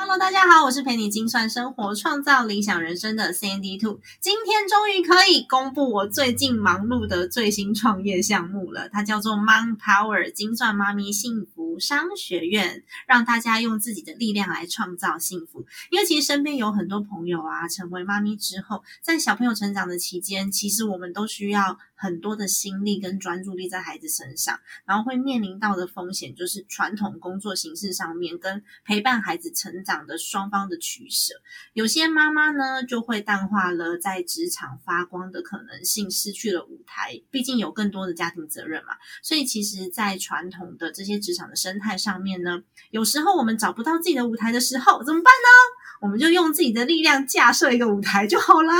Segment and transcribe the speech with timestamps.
[0.00, 3.98] Hello，大家好，我是陪你精算生活、创造理想人生的 Sandy Two。
[4.20, 15.66] 今天终于可以公布我最近忙碌的最新创业项目了，它叫做 Mom Power 精算妈咪幸福商学院，让大家用自己的力量来创造幸福。
[15.90, 31.34] 因为其实身边有很多朋友啊，成为妈咪之后，在小朋友成长的期间，其实我们都需要很多的心力跟专注力在孩子身上，然后会面临到的风险就是传统工作形式上面跟陪伴孩子成长的双方的取舍。
[31.72, 38.92] 有些妈妈呢就会淡化了在职场发光的可能性，失去了舞台，毕竟有更多的家庭责任嘛。
[39.22, 45.67] 所以其实，在传统的这些职场的生态上面呢，有时候我们找不到自己的舞台的时候，怎么办呢？
[46.00, 48.74] 我们就用自己的力量架设一个舞台就好啦。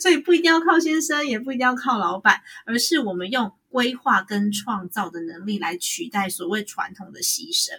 [0.00, 7.70] 所以不一定要靠先生，也不一定要靠老板，而是我们用规划跟创造的能力来取代所谓传统的牺牲。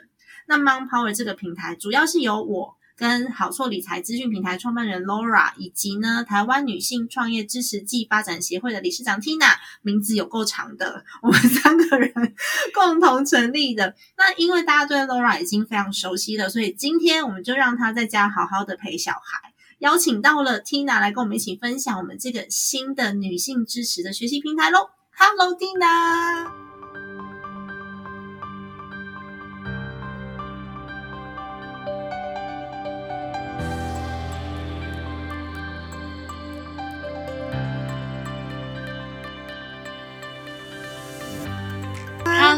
[0.48, 12.14] 那 MonPower 这个平台主要是由我跟好错理财资讯平台创办人 Laura，以及呢台湾女性创业支持暨发展协会的理事长 Tina，名字有够长的，我们三个人
[12.74, 13.96] 共同成立的。
[14.18, 19.54] 那因为大家对 Laura 已经非常熟悉了，所以今天我们就让她在家好好的陪小孩。
[19.80, 24.92] 邀请到了 Tina 来跟我们一起分享我们这个新的女性支持的学习平台喽。
[25.16, 26.73] Hello，Tina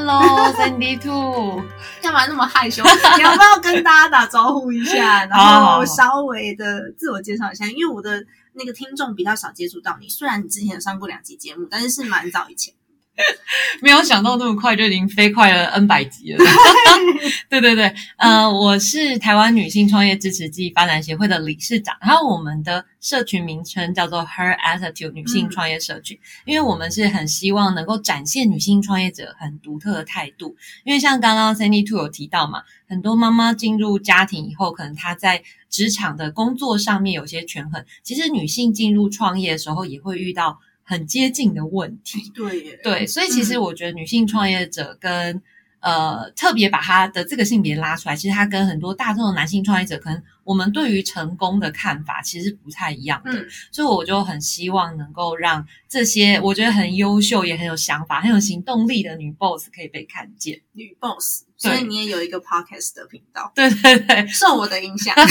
[0.06, 0.20] Tina。
[0.20, 1.64] Hello Sandy Two，
[2.02, 2.84] 干嘛那么害羞？
[3.18, 7.66] 你要不要跟大家打招呼一下，然后稍微的自我介绍一下？
[7.68, 8.24] 因为我的
[8.54, 12.74] 那个听众比较少接触到你，虽然你之前有上过两集节目，但是是蛮早以前。
[13.82, 16.44] 没有想到那么快就已经飞快了 N 百集了。
[17.50, 30.56] 对对对，呃，我是台湾女性创业支持暨发展协会的理事长，然后我们的社群名称叫做 Her Attitude 女性创业社群，因为我们是很希望能够展现女性创业者很独特的态度。
[30.84, 42.32] 因为像刚刚 Sandy Two 有提到嘛，很多妈妈进入家庭以后，可能她在职场的工作上面有些权衡，其实女性进入创业的时候也会遇到很接近的问题。
[42.34, 45.42] 对耶，对，所以其实我觉得女性创业者跟、
[45.82, 53.32] 呃特别把她的这个性别拉出来，其实她跟很多大众的男性创业者，可能我们对于成功的看法其实不太一样的。
[53.32, 60.62] 嗯所以我就很希望能够让这些我觉得很优秀、也很有想法、很有行动力的女 boss 可以被看见。
[60.74, 65.14] 女 boss，对所以你也有一个 podcast 的频道，对对对，受我的影响。
[65.16, 65.26] 对，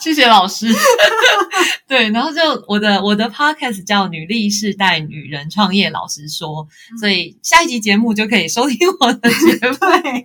[0.00, 0.66] 谢谢老师。
[1.86, 6.66] 对，然后就我的我的 podcast 叫《女力世代女人创业老实说》，
[6.98, 9.76] 所以下一集节目就可以收听我的节目。
[10.02, 10.24] 对，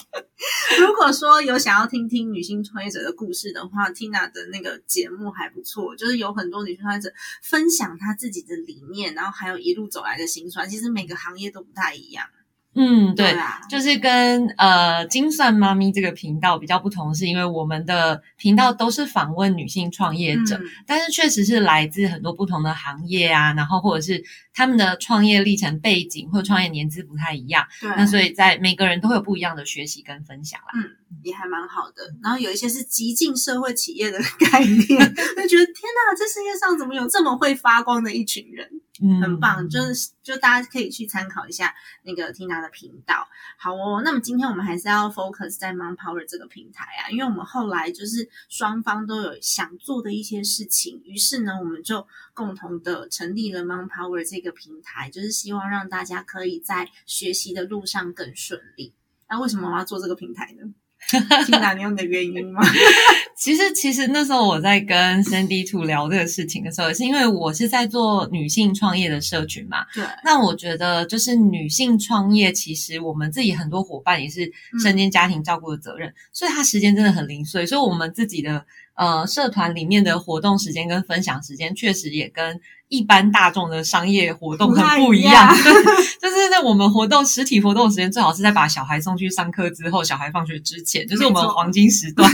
[0.79, 7.12] 如果说有想要听听女性创业者的故事的话，Tina 的那个节目还不错，就是有很多女性创业者
[7.44, 10.68] 分享她自己的理念，然后还有一路走来的辛酸。
[10.69, 12.25] 其实每个行业都不太一样，
[12.75, 20.63] 嗯，对，啊，就是跟呃精算妈咪这个频道比较不同，是因为我们的频道都是访问女性创业者，嗯。
[20.85, 30.68] 但是确实是来自很多不同的行业啊，然后或者是他们的创业历程背景或者创业年资不太一样，那所以在每个人都会有不一样的学习跟分享啦。
[30.75, 30.91] 嗯，
[31.24, 32.03] 也还蛮好的。
[32.22, 38.70] 然后有一些是极尽社会企业的概念， 就觉得天哪，这世界上怎么有这么会发光的一群人？
[39.02, 43.25] 嗯，很棒，就是就大家可以去参考一下那个 Tina 的频道。
[43.58, 58.94] 好哦，那么今天我们还是要 focus 在 Mom Power 这个平台啊，因为我们后来就是双方都有想做的一些事情，于是呢，我们就共同的成立了 Mom Power 这个平台，就是希望让大家可以在学习的路上更顺利。
[59.29, 60.73] 那为什么我要做这个平台呢
[61.75, 62.61] 你有你的原因吗？
[63.35, 69.85] 其实，其实那时候我在跟 Sandy Two 聊这个事情的时候，是因为我是在做女性创业的社群嘛。
[69.93, 74.51] 对，那我觉得，就是女性创业，其实我们自己很多伙伴也是
[74.84, 77.66] 身兼家庭照顾的责任，所以他时间真的很零碎。
[77.66, 78.66] 所以我们自己的
[78.96, 82.59] 呃社团里面的活动时间跟分享时间，确实也跟
[82.90, 85.47] 一般大众的商业活动很不一一样。
[86.22, 92.30] 就是在我们活动实体活动的时间，最好是在把小孩送去上课之后，小孩放学之前，就是我们黄金时段。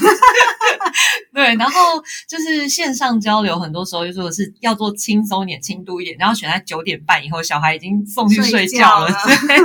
[1.34, 1.80] 对，然后
[2.28, 9.12] 就是线上交流，很多时候就说是要做轻松一点、轻度一点，然后选在九点半以后，小孩已经送去睡觉了。
[9.48, 9.58] 对，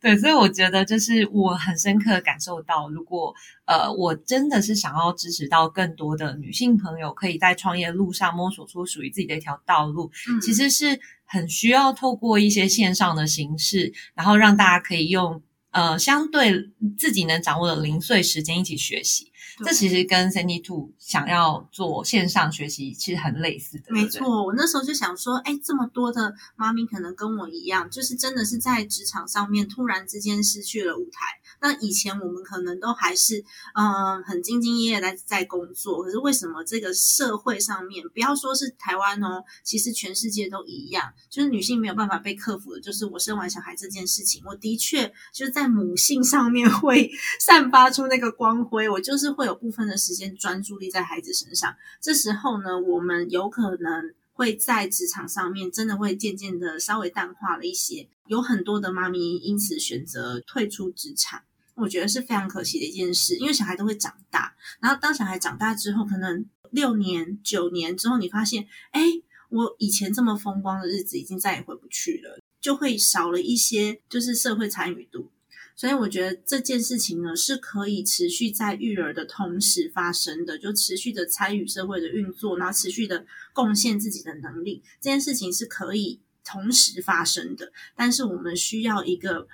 [0.14, 3.34] 对，所以我觉得就是我很深刻地感受到，如果
[3.64, 15.42] 呃我真的是想要支持到更多的女性朋友，可以在创业路上摸索出属于自己的一条道路，嗯其实是很需要透过一些线上的形式，然后让大家可以用
[15.72, 19.32] 呃相对自己能掌握的零碎时间一起学习。
[19.64, 31.26] 这其实跟 Sandy Two 想要做线上学习其实很类似的，没错，我那时候就想说，哎，这么多的妈咪可能跟我一样，就是真的是在职场上面突然之间失去了舞台。
[31.60, 33.44] 那以前我们可能都还是
[33.74, 47.10] 嗯、很兢兢业业在在工作，可是为什么这个社会上面，不要说是台湾哦，其实全世界都一样，就是女性没有办法被克服的，就是我生完小孩这件事情，我的确就是在母性上面 会
[47.40, 51.74] 散发出那个光辉，我就是会有部分的时间专注力在孩子身上。
[52.00, 61.42] 这时候呢，我们有可能会在职场上面真的会渐渐的稍微淡化了一些，有很多的妈咪因此选择退出职场。
[61.78, 69.00] 我觉得是非常可惜的一件事，因为小孩都会长大，然后当小孩长大之后，可能六年、九年之后，你发现，哎，
[69.48, 75.30] 我以前这么风光的日子已经再也回不去了，就会少了一些就是社会参与度。
[75.76, 87.72] 所以我觉得这件事情呢，是可以持续在育儿的同时发生的，就持续的参与社会的运作，然后持续的贡献自己的能力，这件事情是可以同时发生的。
[87.94, 89.46] 但是我们需要一个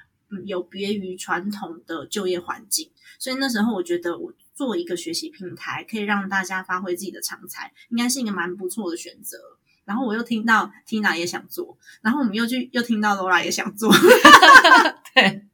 [0.45, 9.39] 有别于传统的就业环境，所以那时候我觉得我做一个学习平台，可以让大家发挥自己的长才，应该是一个蛮不错的选择。
[9.85, 13.93] 然后我又听到 Tina 也想做，然后我们又去又听到 Laura 也想做，
[15.15, 15.47] 对。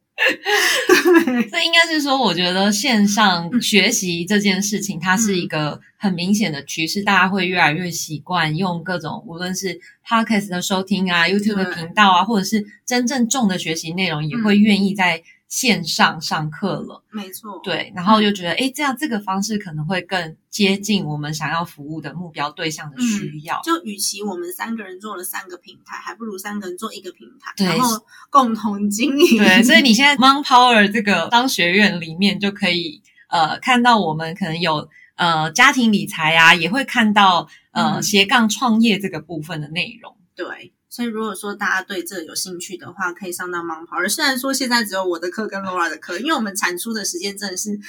[1.49, 15.21] 这应该是说，我觉得线上学习这件事情，它是一个很明显的趋势，大家会越来越习惯用各种无论是 podcast 的收听啊、YouTube 的频道啊，或者是真正重的学习内容，也会愿意在
[15.51, 17.03] 线上上课了。
[17.11, 23.59] 没错，对，然后就觉得，哎，这样这个方式可能会更接近我们想要服务的目标对象的需要。
[23.61, 29.37] 就与其我们三个人做了三个平台，还不如三个人做一个平台，然后共同经营。
[29.37, 40.15] 对，所以你现在 Mon Power 这个商学院里面就可以呃看到我们可能有呃家庭理财啊，也会看到呃、嗯斜杠创业这个部分的内容。
[40.33, 43.95] 对，所以如果说大家对这有兴趣的话，可以上到盲跑。
[43.95, 47.69] 而虽然说现在只有我的课跟 Laura 的课，因为我们产出的时间真的是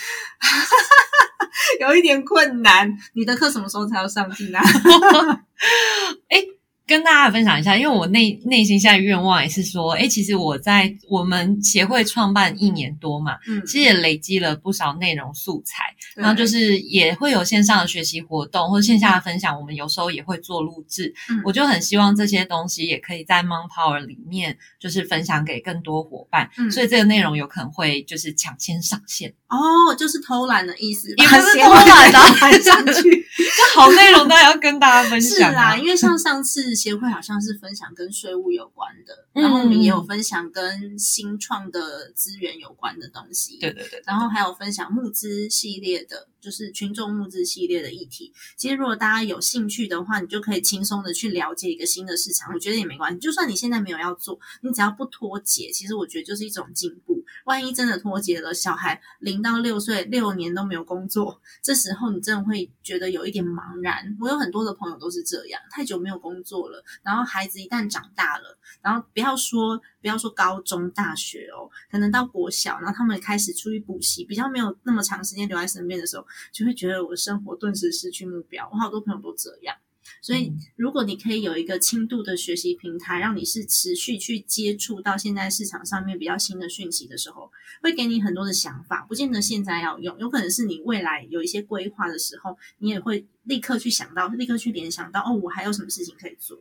[1.81, 2.97] 有一点困难。
[3.15, 4.63] 你的课什么时候才要上进啊？
[6.31, 6.47] 哎
[6.87, 15.85] 跟大家分享一下，因为我内内心现在愿望也是说，哎，其实我在我们协会创办一年多嘛，嗯，其实也累积了不少内容素材，
[16.17, 21.13] 然后就是也会有线上的学习活动或者线下的分享，我们有时候也会做录制。
[21.31, 26.51] 嗯我就很希望这些东西也可以在 Mon Power 里面，就是分享给更多伙伴。
[26.59, 32.13] 嗯所以这个内容有可能会就是抢先上线，哦，就是偷懒的意思，也不是 偷懒
[32.53, 33.22] 的上去。
[33.57, 39.43] 这好内容当然要跟大家分是享啦，因为像上次协会好像是分享跟税务有关的，嗯。
[39.43, 43.59] 然后我们也有分享跟新创的资源有关的东西。
[43.59, 48.33] 对对对，然后还有分享募资系列的，就是群众募资系列的议题。
[48.57, 53.19] 其实如果大家有兴趣的话，你就可以轻松的去了解一个新的市场，我觉得也没关系。
[53.21, 57.25] 就算你现在没有要做，你只要不脱节，其实我觉得就是一种进步。
[57.45, 64.17] 万一真的脱节了，小孩零到六岁六年都没有工作，这时候你真的会觉得有一点茫然。
[64.21, 78.69] 我有很多的朋友都是这样，太久没有工作了，然后孩子一旦长大了，然后不要说不要说高中、大学哦，可能到国小，然后他们开始出去补习，比较没有那么长时间留在身边的时候，就会觉得我的生活顿时失去目标。
[78.73, 79.77] 我好多朋友都这样。
[80.21, 87.51] 所以嗯，如果你可以有一个轻度的学习平台，让你是持续去接触到现在市场上面比较新的讯息的时候，
[87.83, 96.61] 会给你很多的想法，不见得现在要用，有可能是你未来有一些规划的时候，你也会立刻去想到，立刻去联想到，哦，我还有什么事情可以做，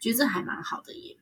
[0.00, 1.16] 觉得这还蛮好的耶。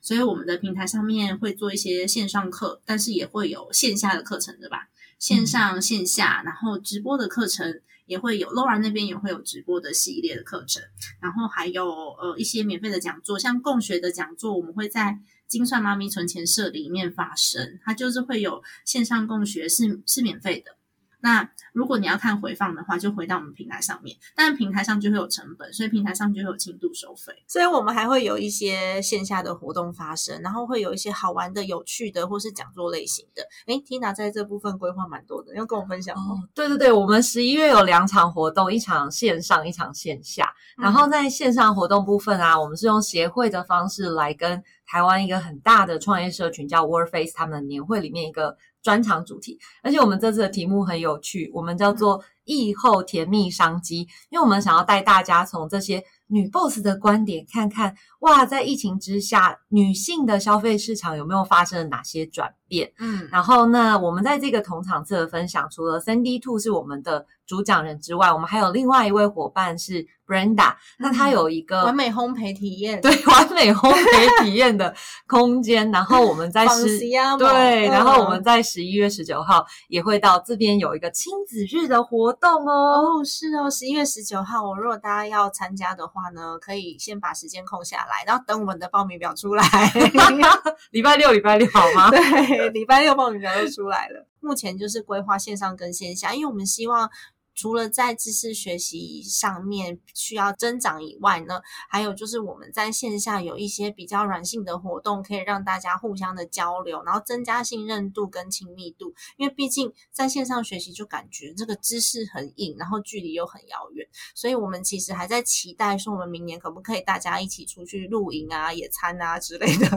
[0.00, 4.88] 所以我们的平台上面会做一些线上课，但是也会有线下的课程，对吧？
[5.18, 10.82] 线上、线下，然后直播的课程也会有，Laura 那边也会有直播的系列的课程，
[11.20, 20.76] 然后还有呃一些免费的讲座，像共学的讲座，我们会在精算妈咪存钱社里面发生，它就是会有线上共学是是免费的。
[21.24, 27.32] 那如果你要看回放的话，就回到我们平台上面，但平台上就会有成本，所以平台上就会有轻度收费。
[27.48, 33.42] 所以我们还会有一些线下的活动发生，然后会有一些好玩的、有趣的，或是讲座类型的。
[33.64, 36.34] 诶 t i n a 在这部分规划蛮多的，要跟我分享吗？
[36.34, 40.52] 哦，对对对，我们十一月有两场活动，一场线上，一场线下。
[40.76, 48.58] 然后在线上活动部分啊，我们是用协会的方式来跟台湾一个很大的创业社群叫 WordFace 他们的年会里面一个。
[48.84, 62.92] 专场主题，而且我们这次的题目很有趣，我们叫做“疫后甜蜜商机”，因为我们想要带大家从这些女 boss 的观点看看，哇，在疫情之下，女性的消费市场有没有发生了哪些转变？
[62.98, 70.06] 嗯，然后呢，我们在这个同场次的分享，除了 Sandy Two 是我们的主讲人之外，我们还有另外一位伙伴是。
[70.26, 74.94] Brenda，那她有一个完美烘焙体验，对， 完美烘焙体验的
[75.26, 75.90] 空间。
[75.90, 76.98] 然后我们在十
[77.38, 82.72] 对，然后我们在十一月十九号也会到这边有一个亲子日的活动哦。
[82.72, 89.62] 哦，是哦，十一月十九号，我如果大家要参加的话呢，可以先把时间空下来，然后等我们的报名表出来。
[90.90, 92.08] 礼拜六，礼拜六好吗？
[92.10, 94.26] 对，礼拜六报名表就出来了。
[94.44, 97.10] 目前就是规划线上跟线下，因为我们希望。
[97.54, 109.14] 除了在知识学习上面需要增长以外呢，还有就是我们在线下有一些比较软性的活动，可以让大家互相的交流，然后增加信任度跟亲密度。
[109.36, 119.86] 因为毕竟在线上学习就感觉这个知识很硬，然后距离又很遥远，所以我们其实还在期待说，我们明年可不可以大家一起出去露营啊、野餐啊之类的。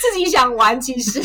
[0.00, 1.20] 自己想玩， 其实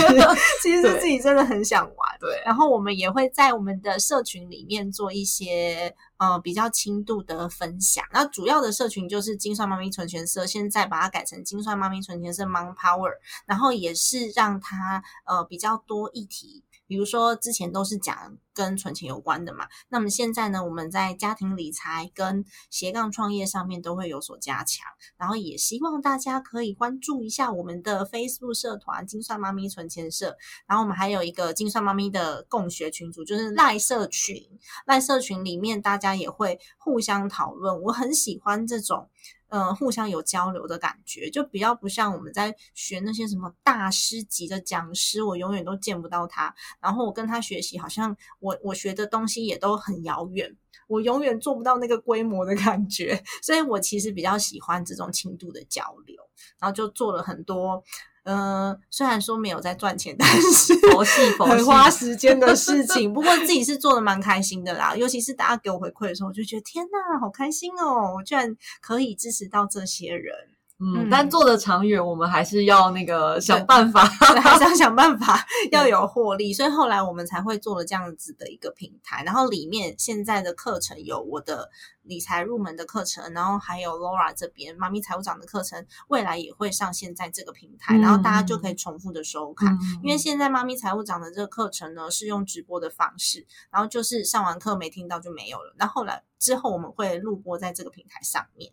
[0.61, 2.17] 其实自己真的很想玩。
[2.19, 4.88] 对，然后我们也会在我们的社群里面。
[4.91, 13.11] 做一些呃比较轻度的分享，那主要的社群就是金算妈咪存钱社，现在把它改成金算妈咪存钱社 Mom Power，
[13.45, 16.63] 然后也是让它呃比较多议题。
[16.89, 34.43] 比如说，之前都是讲跟存钱有关的嘛，那么现在呢，我们在家庭理财跟斜杠创业上面都会有所加强，然后也希望大家可以关注一下我们的 Facebook 社团“金算妈咪存钱社”，然后我们还有一个“金算妈咪”的共学群组，就是赖社群，
[34.87, 39.07] 赖社群里面大家也会互相讨论，我很喜欢这种。
[39.49, 46.53] 嗯，互相有交流的感觉，就比较不像我们在学那些什么大师级的讲师，我永远都见不到他。
[46.79, 50.55] 然后我跟他学习，好像我我学的东西也都很遥远，
[50.87, 53.21] 我永远做不到那个规模的感觉。
[53.43, 56.15] 所以我其实比较喜欢这种轻度的交流，
[56.59, 57.83] 然后就做了很多。
[58.31, 63.11] 嗯，虽然说没有在赚钱，但是佛系 很花时间的事情。
[63.11, 68.13] 不过自己是做的蛮开心的啦，尤其是大家给我回馈的时候，我就觉得天呐，好开心哦！
[68.17, 70.35] 我居然可以支持到这些人。
[70.81, 74.05] 嗯，但做的长远，我们还是要那个想办法，
[74.41, 79.21] 还是要想办法要有获利，所以后来我们才会做了这样子的一个平台。
[79.25, 81.69] 然后里面现在的课程有我的
[82.03, 89.77] 理财入门的课程，然后还有 Laura 这边妈咪财务长的课程，未来也会上线在这个平台，然后大家就可以重复的收看。
[90.01, 95.75] 因为现在妈咪财务长的这个课程呢是用直播的方式，然后就是上完课没听到就没有了。
[95.77, 98.71] 那后来之后我们会录播在这个平台上面。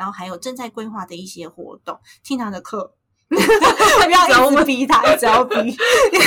[0.00, 2.94] 然后还有正在规划的一些活动，听他的课，
[3.28, 3.36] 不
[4.10, 5.56] 要一直逼他，只要逼。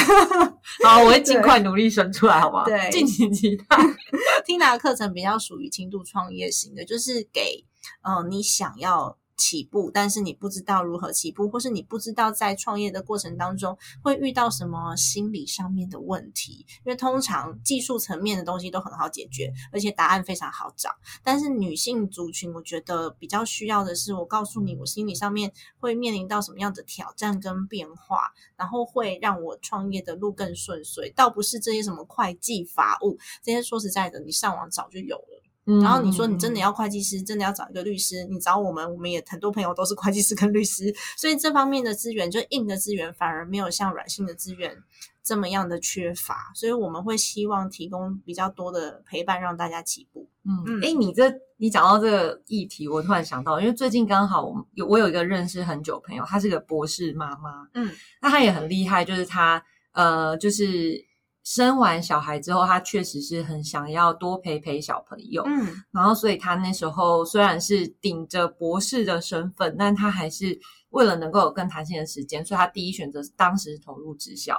[0.86, 2.66] 好，我会尽快努力生出来，好吗？
[2.66, 3.66] 对，敬请期待。
[4.46, 7.66] 听他的课程比较属于轻度创业型的，就是给
[8.04, 9.18] 嗯你想要。
[9.44, 16.66] 起步，但是你不知道如何起步，或是你不知道在创业的过程当中会遇到什么心理上面的问题。
[16.86, 20.90] 因为通常技术层面的东西都很好解决，而且答案非常好找。
[21.24, 31.10] 但是女性族群，我觉得比较需要的是，我告诉你，我心理上面会面临到什么样的挑战跟变化，然后会让我创业的路更顺遂。
[31.14, 35.43] 倒不是这些什么会计法务这些，说实在的，你上网早就有了。
[35.66, 44.76] 然后你说你真的要会计师，真的要找一个律师，你找我们，我们也很多朋友都是会计师跟律师，所以这方面的资源，就硬的资源反而没有像软性的资源
[45.24, 50.28] 这么样的缺乏，所以我们会希望提供比较多的陪伴，让大家起步。
[50.44, 57.90] 嗯，哎，你这你讲到这个议题，我突然想到，因为最近刚好我有我有一个认识很久朋友，她是个博士妈妈，嗯，
[58.22, 61.06] 那她也很厉害，就是她呃就是。
[61.44, 70.58] 生完小孩之后，他确实是很想要多陪陪小朋友，嗯，然后所以他那时候虽然是顶着博士的身份，但他还是
[70.92, 74.58] 为了能够有更弹性的时间，所以他第一选择当时投入直销。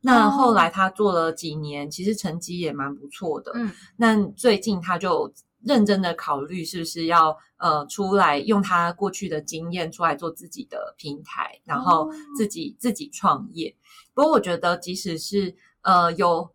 [0.00, 3.70] 那后来他做了几年，其实成绩也蛮不错的，嗯。
[3.96, 13.76] 那最近他就认真的考虑是不是要呃出来用他过去的经验出来做自己的平台，然后自己自己创业。
[14.12, 16.50] 不过我觉得即使是呃，有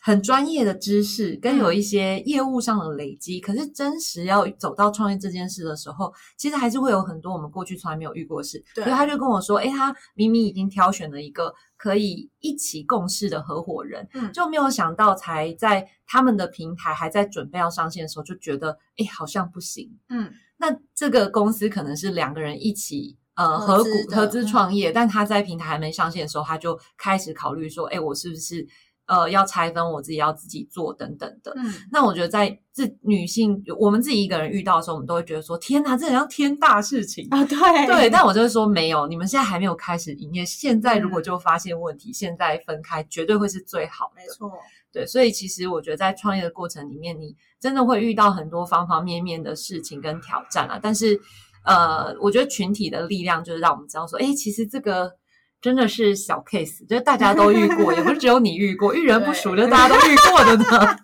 [0.00, 8.62] 很专业的知识，跟有一些业务上的累积，可是真实要走到创业这件事的时候，其实还是会有很多我们过去从来没有遇过的事。
[8.74, 19.96] 对所以他就跟我说，诶，他明明已经挑选了一个可以一起共事的合伙人，嗯就没有想到才在他们的平台还在准备要上线的时候，就觉得，诶，好像不行。
[20.08, 28.66] 嗯，那这个公司可能是两个人一起呃合股合资创业，但他在平台还没上线的时候，他就开始考虑说，哎，我是不是
[29.06, 31.52] 呃要拆分，我自己要自己做等等的。
[31.56, 37.26] 嗯，那我觉得在自女性我们自己一个人遇到的时候，我们都会觉得说，天哪，这好像天大事情。
[37.30, 44.22] 啊，对对， 但我就会说没有，你们现在还没有开始营业，现在如果嗯就发现问题，现在分开绝对会是最好的。
[44.22, 44.50] 没错，
[44.92, 50.78] 对，所以其实我觉得在创业的过程里面，你真的会遇到很多方方面面的事情跟挑战啊。
[50.80, 51.18] 但是，
[51.64, 55.12] 呃，我觉得群体的力量就是让我们知道说，哎，其实这个
[55.60, 60.96] 真的是小 case，就是大家都遇过，也不是只有你遇过，遇人不熟，就是大家都遇过的呢。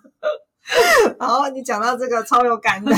[1.18, 2.92] 哦，你讲到这个超有感的。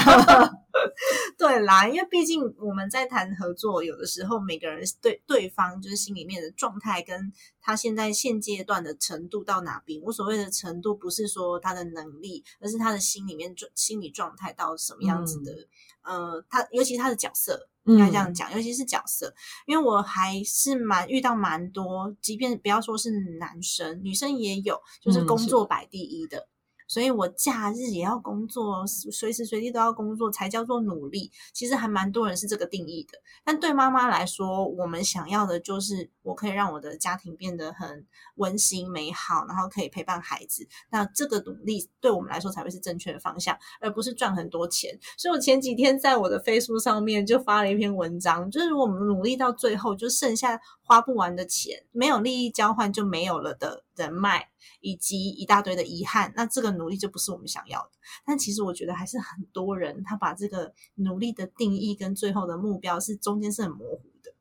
[1.39, 10.01] 对啦，因为毕竟我们在谈合作，有的时候每个人对对方就是心里面的状态，跟他现在现阶段的程度到哪边。
[10.03, 15.53] 我所谓的程度，不是说他的能力，而是他的心里面状心理状态到什么样子的。
[16.11, 19.33] 呃，他尤其是他的角色，应该这样讲，尤其是角色，
[19.65, 26.49] 因为我还是蛮遇到蛮多，即便不要说是男生，女生也有，就是工作摆第一的。
[26.91, 31.31] 所以我假日也要工作，随时随地都要工作，才叫做努力。
[31.53, 33.17] 其实还蛮多人是这个定义的。
[33.45, 38.05] 但对妈妈来说，我们想要的就是我可以让我的家庭变得很
[38.35, 40.67] 温馨美好，然后可以陪伴孩子。
[40.91, 44.99] 那这个努力对我们来说才会是正确的方向，而不是赚很多钱。
[45.17, 54.49] 所以我前几天在我的 Facebook 上面就发了一篇文章，就是我们努力到最后，就剩下花不完的钱，没有利益交换就没有了的人脉。
[54.83, 57.91] 以及一大堆的遗憾，那这个努力就不是我们想要的。
[58.25, 64.33] 但其实我觉得还是很多人他把这个努力的定义跟最后的目标是中间是很模糊的，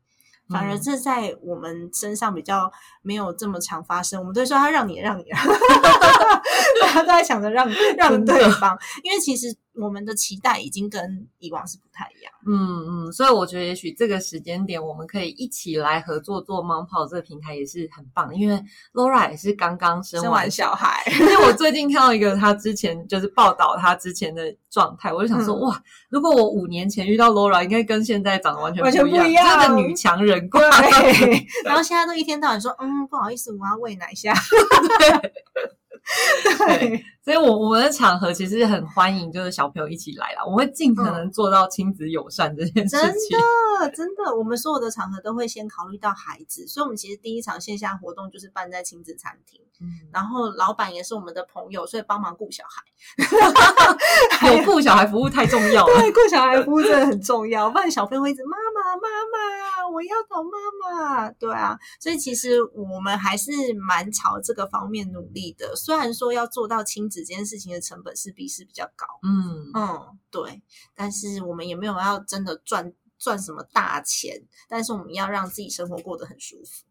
[0.47, 4.17] 反而嗯这在我们身上比较没有这么常发生。
[4.21, 5.25] 我们都会说他让你让你，
[6.81, 12.31] 大家都在想着让让对方，因为其实我们的期待已经跟以往是不太一样。
[12.47, 18.61] 嗯嗯，所以我觉得也许这个时间点，我们可以一起来合作做猫泡这个平台也是很棒，因为
[18.93, 30.61] Laura 也是刚刚生生完小孩， 因为我最近看到一个她之前就是报道她之前的状态，我就想说、嗯哇，如果我五年前遇到 Laura，应该跟现在长得完全完全不一样，不一样这个女强人挂。
[30.61, 34.33] 对，然后现在都一天到晚说，嗯，不好意思，我要喂奶一下。
[34.99, 35.33] 对，
[37.23, 43.37] 所以我我们的场合其实很欢迎，就是小朋友一起来啦，我会尽可能做到亲子友善这件事真情。
[43.79, 52.81] 的，真的，我们所有的场合都会先考虑到孩子，所以我们其实第一场线下活动就是办在亲子餐厅，嗯，然后老板也是我们的朋友，所以帮忙顾小孩。
[54.55, 55.93] 有顾小孩服务太重要了。
[56.01, 60.49] 对，顾小孩服务真的很重要，不然小朋友会一直妈妈妈妈，我要找妈
[60.79, 61.31] 妈。
[61.31, 65.75] 对啊，所以其实我们还是蛮朝这个方面努力的。
[65.75, 70.61] 虽然说要做到亲子这件事情的成本势必是比较高，嗯嗯，对，
[70.95, 76.85] 但是我们也没有要真的赚赚什么大钱，但是我们要让自己生活过得很舒服。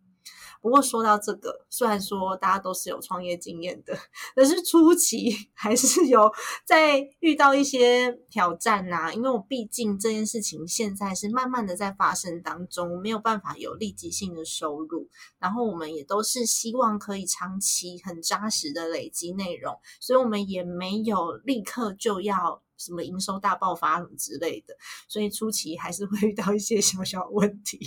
[0.60, 3.96] 不过说到这个，虽然说大家都是有创业经验的，
[4.34, 6.30] 但是初期 还是有
[6.64, 24.74] 在遇到一些挑战呐、因为我毕竟这件事情现在是慢慢的在发生当中，没有办法有立即性的收入，然后我们也都是希望可以长期很扎实的累积内容，所以我们也没有立刻就要什么营收大爆发什么之类的，
[25.08, 27.78] 所以初期还是会遇到一些小小问题，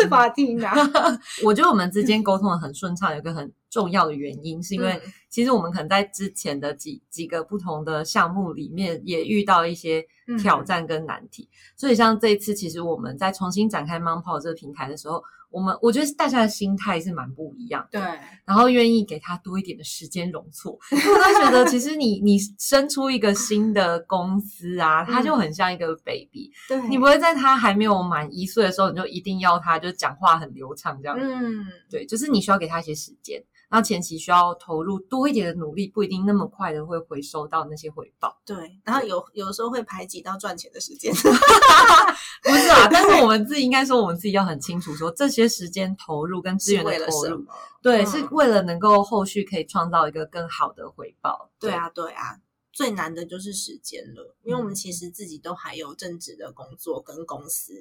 [0.00, 1.18] 是吧，Tina？
[1.44, 11.46] 我觉得我们之间沟通的很顺畅，有一个很重要的原因，是因为嗯其实我们可能在之前的几几个不同的项目里面，也遇到一些嗯挑战跟难题。
[11.76, 18.00] 所以像这一次，其实我们在重新展开 m o n p o 这个平台的时候，我们我觉得大家的心态是蛮不一样的。
[18.00, 20.78] 对，然后愿意给他多一点的时间容错。
[20.90, 31.16] 因为我都觉得，其实你你生出一个新的公司啊，他就很像一个 baby，、对，你不会在他还没有满一岁的时候，你就一定要他就讲话很流畅这样。
[31.18, 33.42] 嗯，对，就是你需要给他一些时间，
[33.82, 38.36] 前期需要投入多一点的努力，不一定那么快的会回收到那些回报。
[38.44, 41.12] 对，然后有有的时候会排挤到赚钱的时间，
[42.42, 47.44] 不是啊，但是我们自己应该说，我们自己要很清楚说，这些时间投入跟资源的投入，
[47.82, 51.50] 对，嗯是为了能够后续可以创造一个更好的回报。
[51.58, 52.36] 对啊，对啊。
[52.76, 57.72] 最难的就是时间了，因为我们其实自己都还有正职的工作跟公司，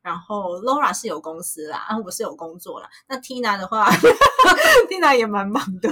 [0.00, 2.88] 然后 Laura 是有公司啦，啊，我是有工作啦。
[3.08, 3.90] 那 Tina 的话，
[4.88, 5.90] Tina 也蛮忙的，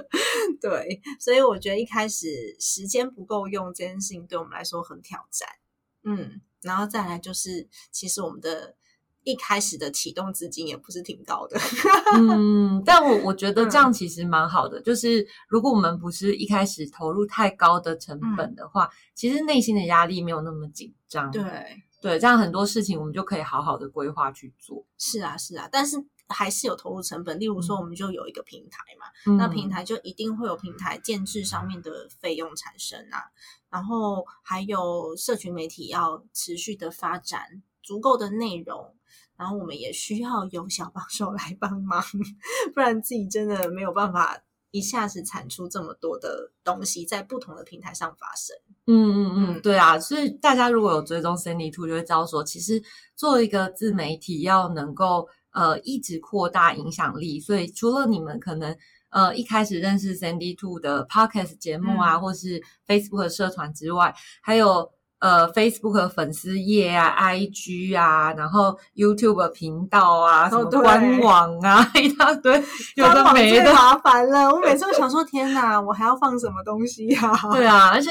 [0.58, 5.46] 对，所以我觉得一开始时间不够用这件事情对我们来说很挑战，
[6.04, 8.74] 嗯，然后再来就是其实我们的。
[9.24, 11.58] 一开始的启动资金也不是挺高的，
[12.16, 14.80] 嗯，但我我觉得这样其实蛮好的。
[14.80, 21.30] 就是如果我们不是一开始投入太高的成本的话，其实内心的压力没有那么紧张。
[21.30, 21.42] 对
[22.00, 24.84] 对，这样很多事情我们就可以好好的规划去做。
[24.96, 25.96] 是啊，是啊，但是
[26.28, 27.38] 还是有投入成本。
[27.40, 33.24] 例如说，我们就有一个平台嘛，那平台就一定会有平台建制上面的费用产生啊，
[33.68, 38.94] 然后还有社群媒体要持续的发展足够的内容。
[39.38, 42.02] 然后我们也需要有小帮手来帮忙，
[42.74, 44.36] 不然自己真的没有办法
[44.72, 48.56] 一下子产出这么多的东西在不同的平台上发生。
[48.86, 52.82] 嗯嗯嗯，对啊，所以大家如果有追踪 Sandy Two，就会知道说，其实
[53.14, 58.76] 做一个自媒体要能够呃一直扩大影响力，所以除了你们可能
[59.10, 64.90] 呃一开始认识 Sandy Two 的 Podcast 节目啊，或是 Facebook 社团之外，还有。
[65.20, 72.62] 呃，Facebook 粉丝页啊，IG 啊，然后 YouTube 频道啊，什么官网啊， 一大堆，
[72.94, 74.48] 有的没的，麻烦了。
[74.48, 77.32] 我每次都想说，天哪，我还要放什么东西呀？
[77.52, 78.10] 对啊，而且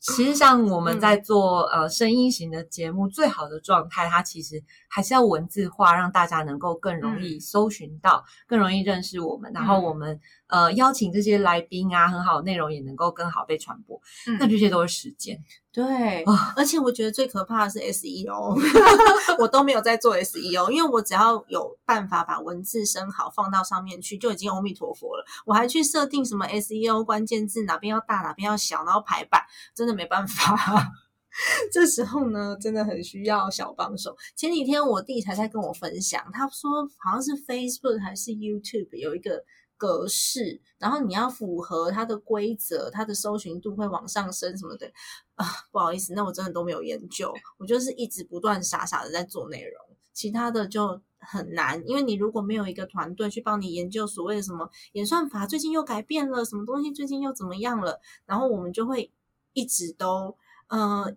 [0.00, 10.18] 其实像我们在做呃声音型的节目，最好的状态，它其实还是要文字化，让大家能够更容易搜寻到，更容易认识我们，然后我们。
[10.50, 13.96] 呃，邀请这些来宾啊，很好，内容也能够更好被传播。
[14.26, 15.38] 嗯，那这些都是时间。
[15.72, 16.24] 对，
[16.56, 18.58] 而且我觉得最可怕的是 SEO，
[19.38, 25.24] 我都没有在做 SEO，因为我只要有办法把文字生好放到上面去，就已经阿弥陀佛了。
[25.46, 30.90] 我还去设定什么 SEO 关键字哪边要大哪边要小，然后排版，真的没办法。
[31.72, 34.16] 这时候呢，真的很需要小帮手。
[34.34, 39.44] 前几天我弟才在跟我分享，他说好像是 Facebook 还是 YouTube 有一个。
[39.80, 44.92] 格式，然后你要符合它的规则，它的搜寻度会往上升什么的
[45.36, 45.46] 啊？
[45.72, 59.10] 不好意思，那我真的都没有研究，我就是一直不断傻傻的在做内容，其他的就很难，因为你如果没有一个团队去帮你研究所谓的什么演算法，最近又改变了什么东西，最近又怎么样了，然后我们就会
[59.54, 60.36] 一直都
[60.68, 61.16] 嗯。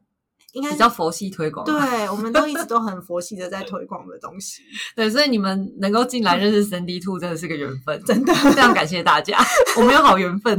[0.54, 4.62] 应该比较佛系推广，对，我们都一直都 很佛系的在推广的东西。
[4.96, 9.38] 对，所以你们能够进来认识神 D Two 真的是个缘分，真的非常感谢大家，
[9.78, 10.58] 我们有好缘分。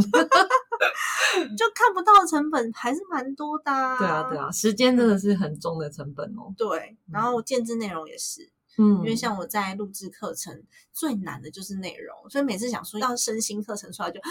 [1.57, 3.65] 就看不到成本还是蛮多的，
[3.99, 6.53] 对啊，对啊，时间真的是很重的成本哦。
[6.57, 14.21] 对，然后建制内容也是，嗯，因为像我在录制课程最难的就是内容，所以每次想说要身心课程出来就。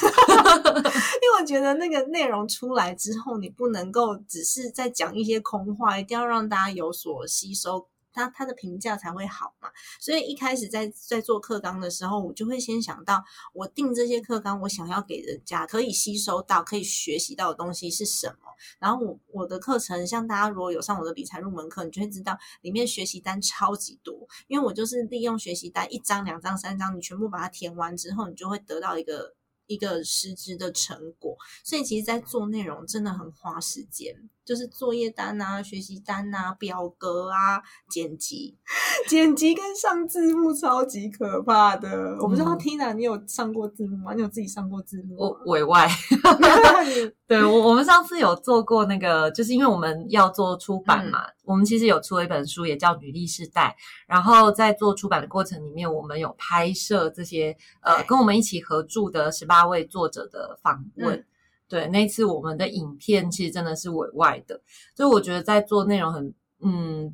[1.22, 9.68] 因为我觉得那个内容出来之后，你不能够只是在讲一些空话，一定要让大家有所吸收，他他的评价才会好嘛。
[10.00, 18.34] 所以一开始在在做课纲的时候，我就会先想到，我定这些课纲，我想要给人家可以吸收到、可以学习到的东西是什么。
[18.78, 29.34] 然后我我的课程，像大家如果有上我的理财入门课，你就会知道里面学习单超级多，因为我就是利用学习单一张、两张、三张，你全部把它填完之后，你就会得到一个。
[29.70, 34.12] 一个实质的成果，所以其实，在做内容真的很花时间。
[34.42, 38.58] 就是作业单啊、学习单啊、表格啊、剪辑、
[39.08, 42.16] 剪辑跟上字幕超级可怕的。
[42.20, 44.12] 我不知道 Tina，你有上过字幕吗？
[44.14, 45.16] 你有自己上过字幕？
[45.16, 45.88] 我委外。
[47.28, 53.76] 对我，我们上次有做过那个，就是因为我们要做出版嘛，我们其实有出了一本书，也叫《女力世代》。
[54.06, 61.26] 然后在做出版的过程里面，我们有拍摄这些呃，跟我们一起合著的十八位作者的访问。
[61.68, 64.60] 对，那次我们的影片其实真的是委外的，
[64.94, 66.32] 所以我觉得在做内容很，
[66.62, 67.12] 嗯，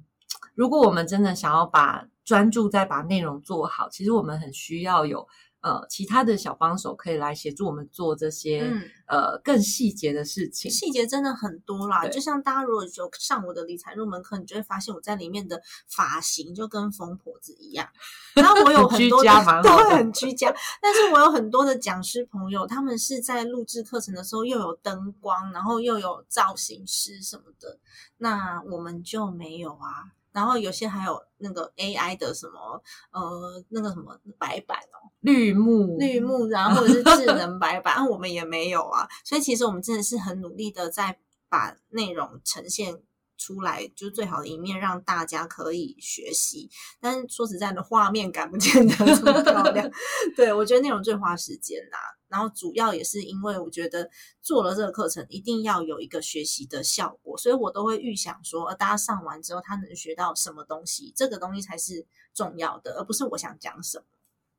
[0.54, 5.26] 如果我们真的想要把专注在把内容做好，其实我们很需要有。
[5.62, 8.70] 呃，其他的小帮手可以来协助我们做这些
[9.06, 10.70] 呃更细节的事情。
[10.70, 17.88] 细节真的很多啦，就像大家如果有上我的理财入门课，你就会发现我在里面的发型就跟疯婆子一样。
[18.36, 19.24] 然后我有很多
[19.62, 27.78] 都会很居家，但是我有很多的讲师朋友，他们是在录制课程的时候又有灯光，然后又有造型师什么的，
[28.18, 30.12] 那我们就没有啊。
[30.36, 39.08] 然后有些还有那个 AI 的什么呃那个什么白板哦，绿幕绿幕，然后或者是智能白板，我们也没有啊。
[39.24, 41.18] 所以其实我们真的是很努力的在
[41.48, 43.00] 把内容呈现
[43.36, 46.68] 出来，就是最好的一面，让大家可以学习。
[47.00, 49.90] 但是说实在的，画面感不见得这么 漂亮。
[50.36, 54.08] 对我觉得内容最花时间啦、然后主要也是因为我觉得
[54.40, 64.04] 做了这个课程一定要有一个学习的效果，所以我都会预想说，呃，大家上完之后他能学到什么东西，这个东西才是重要的，而不是我想讲什么。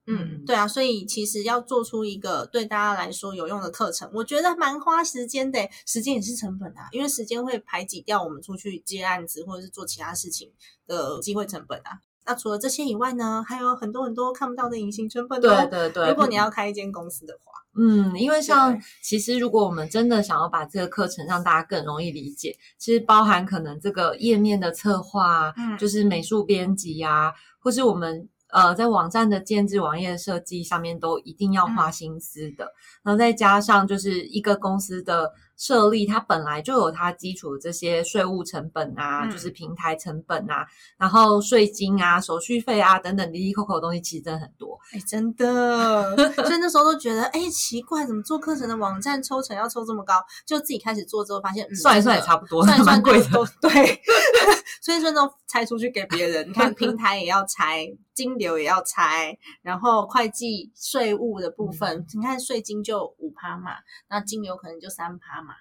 [0.07, 10.51] 嗯，嗯对啊，所以其实要做出一个对大家来说有用的课程，我觉得蛮花时间的，时间也是成本啊，因为时间会排挤掉我们出去接案子或者是做其他事情
[10.87, 11.99] 的机会成本啊。
[12.25, 15.65] 那除了这些以外呢，还有很多很多看不到的隐形成本对哦。
[15.71, 32.71] 对对，如果你要开一间公司的话，嗯，因为像其实如果我们真的想要把这个课程让大家更容易理解，其实包含可能这个页面的策划啊，嗯就是美术编辑啊，或是我们呃在网站的建制、网页的设计上面都一定要嗯花心思的。
[33.03, 40.65] 然后再加上就是一个公司的设立，它本来就有它基础的这些税务成本啊，嗯就是平台成本啊，
[40.97, 44.77] 然后税金啊、手续费啊等等，滴滴扣扣的东西其实真的很多。
[44.93, 50.13] 哎，真的， 所以那时候都觉得，哎，奇怪，怎么做课程的网站抽成要抽这么高？
[50.45, 53.29] 就自己开始做之后，发现，嗯，算一算也差不多，算一算蛮贵的。
[53.29, 54.01] 都对，
[54.81, 56.47] 所以说都拆出去给别人。
[56.47, 57.85] 你看平台也要拆，
[58.17, 63.77] 金流也要拆，然后会计税务的部分，你看税金就五趴嘛，
[64.09, 65.53] 那金流可能就三趴嘛，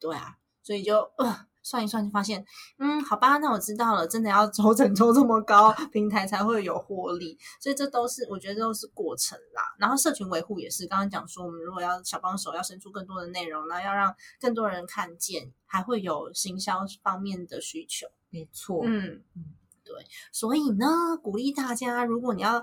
[0.00, 1.46] 对啊，所以就呃。
[1.60, 2.42] 算一算就发现，
[2.78, 9.62] 嗯，好吧，那我知道了，真的要抽成抽这么高，平台才会有获利，所以这都是我觉得都是过程啦。
[9.78, 18.06] 然后社群维护也是，刚刚讲说，我们如果要小帮手要生出更多的内容，然后要让更多人看见，还会有行销方面的需求。
[18.30, 19.44] 没错，嗯嗯，
[19.88, 22.62] 对，所以呢，鼓励大家，如果你要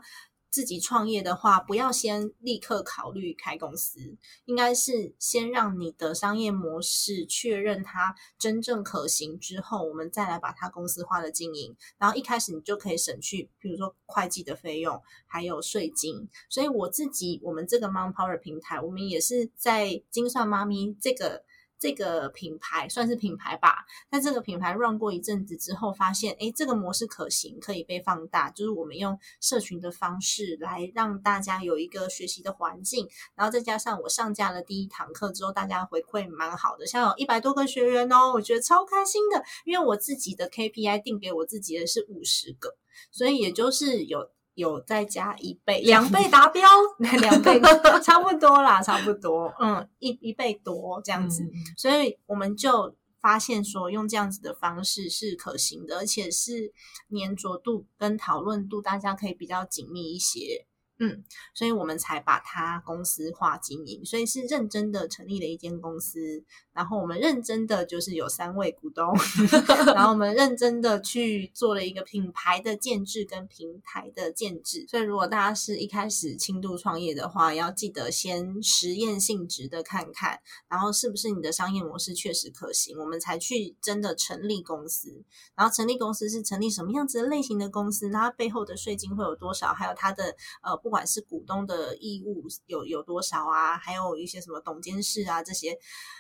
[0.52, 4.00] 自己创业的话，不要先立刻考虑开公司，
[4.46, 11.76] 应该是先让你的商业模式确认它真正可行之后，我们再来把它公司化的经营。
[11.98, 16.30] 然后一开始你就可以省去，比如说会计的费用，还有税金。
[16.48, 21.44] 所以我自己，我们这个 Mom Power 平台，我们也是在精算妈咪这个。
[21.78, 28.50] 这个品牌算是品牌吧，在这个品牌 run 过一阵子之后，发现诶这个模式可行，可以被放大。
[28.52, 39.44] 就是我们用社群的方式来让大家有一个学习的环境，然后再加上我上架了第一堂课之后，大家回馈蛮好的，像有一百多个学员哦，我觉得超开心的。
[39.66, 42.76] 因为我自己的 KPI 定给我自己的是五十个，
[43.12, 46.68] 所以也就是有有再加一倍，两倍达标，
[47.22, 47.62] 两倍
[48.04, 51.44] 差不多啦，差不多，嗯，一一倍多这样子。
[51.44, 56.72] 嗯所以我们就发现说，用这样子的方式是可行的，而且是
[57.10, 60.66] 粘着度跟讨论度，大家可以比较紧密一些。
[60.98, 69.14] 嗯，所以我们才把它公司化经营，所以是认真的成立了一间公司，然后我们认真的就是有三位股东，
[69.94, 74.86] 然后我们认真的去做了一个品牌的建制跟平台的建制。
[74.88, 85.26] 所以如果大家是一开始轻度创业的话，要记得先实验性质的看看，然后是不是你的商业模式确实可行，我们才去真的成立公司。
[85.56, 95.72] 然后成立公司是成立什么样子的类型的公司，那它背后的税金会有多少，还有它的呃，不管是股东的义务有有多少啊，还有一些什么董监事啊这些，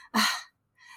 [0.10, 0.19] 啊，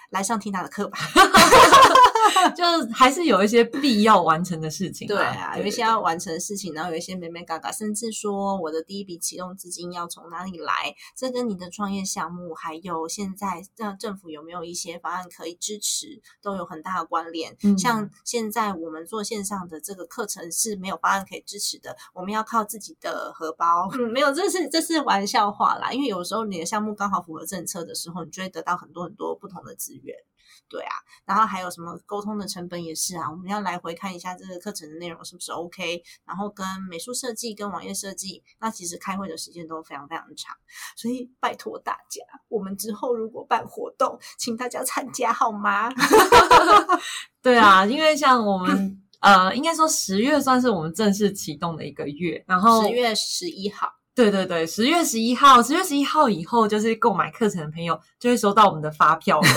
[0.09, 0.97] 来上听他的课吧。
[2.57, 17.57] 就还是有一些必要完成的事情、对啊，有一些要完成的事情，然后有一些美美嘎嘎，甚至说我的第一笔启动资金要从哪里来，这跟你的创业项目，还有现在让政府有没有一些方案可以支持，都有很大的关联。
[17.62, 23.88] 嗯像现在我们做线上的这个课程是没有方案可以支持的，我们要靠自己的荷包。
[23.93, 30.17] 嗯，没有，这是这是玩笑话啦，因为有时候你的项目刚好符合政策的时候，你就会得到很多很多不同的资源。
[30.68, 30.94] 对啊，
[31.25, 40.57] 然后还有什么沟通的成本也是啊，我们要来回看一下这个课程的内容是不是 OK，然后跟美术设计、跟网页设计，那其实开会的时间都非常非常长，
[40.97, 45.90] 所以拜托大家，我们之后如果办活动，请大家参加好吗？
[47.42, 53.88] 对啊，因为像我们呃，应该说十月算是我们正式启动的一个月，然后十月十一号，
[54.19, 59.49] 对对对，十月十一号，十月十一号以后，就是购买课程的朋友就会收到我们的发票了。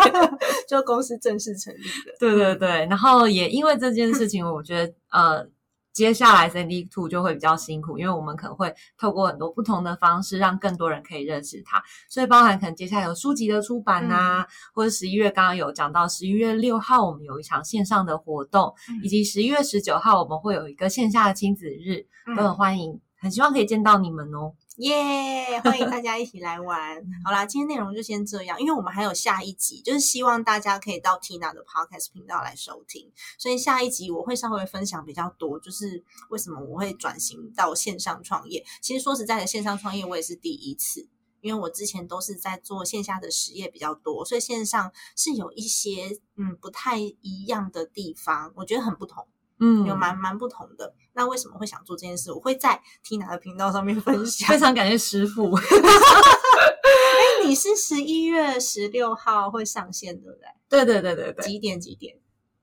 [0.66, 2.16] 就公司正式成立了。
[2.18, 5.46] 对对对，然后也因为这件事情，我觉得呃，
[5.92, 11.82] 接下来 Sandy Two 就会比较辛苦，因为我们可能会透过很多不同的方式，让更多人可以认识它。
[12.08, 14.42] 所以包含可能接下来有书籍的出版呐、
[14.72, 24.54] 或者十一月刚刚有讲到，十一月六号我们有一场线上的活动，嗯以及十一月十九号我们会有一个线下的亲子日，嗯都很欢迎，很希望可以见到你们哦。
[24.76, 27.02] 耶欢迎大家一起来玩。
[27.24, 33.10] 好啦，今天内容就先这样，因为我们还有下一集，就是希望大家可以到 Tina 的 Podcast 频道来收听。
[33.38, 38.64] 所以下一集我会稍微分享比较多，就是为什么我会转型到线上创业。
[38.80, 41.08] 其实说实在的，线上创业我也是第一次。
[41.40, 49.24] 因为我之前都是在做线下的实业比较多，所以线上是有一些嗯不太一样的地方，我觉得很不同，
[49.60, 50.94] 嗯有蛮蛮不同的。
[51.14, 52.32] 那为什么会想做这件事？
[52.32, 54.58] 我会在 Tina 的频道上面分享非。
[54.58, 55.52] 常感谢师傅。
[55.58, 60.48] 哎，你是十一月十六号会上线，对不对？
[60.68, 61.80] 对对对对对，几点？
[61.80, 62.14] 几点？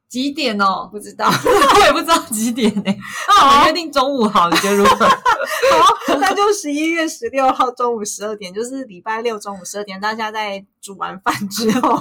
[0.07, 0.87] 几点哦？
[0.89, 1.27] 不知道。
[1.75, 2.83] 我也不知道几点呢、
[3.27, 5.05] 那我们约定中午好，你觉得如何？
[5.05, 11.99] 好，那就十一月十六号中午十二点，就是礼拜六中午十二点，大家在煮完饭之后，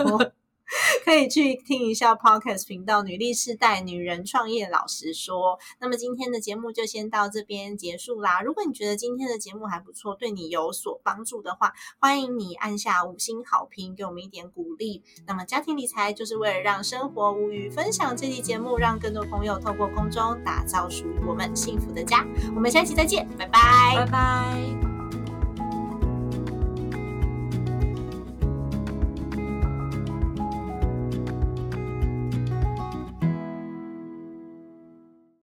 [1.04, 5.58] 可以去听一下 Podcast 频道“女力世代女人创业老实说”。
[5.78, 8.40] 那么今天的节目就先到这边结束啦。
[8.40, 15.02] 如果你觉得今天的节目还不错，对你有所帮助的话，欢迎你按下五星好评，给我们一点鼓励。
[15.26, 22.26] 那么家庭理财就是为了让生活无虞，分享这期节目，让更多朋友透过空中打造属于我们幸福的家。
[22.54, 23.60] 我们下期再见，拜拜
[23.96, 25.03] 拜拜。